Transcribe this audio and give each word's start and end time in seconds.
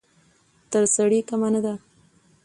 تر 0.71 0.83
سړي 0.95 1.19
کمه 1.29 1.49
نه 1.53 1.61
ده. 1.65 1.73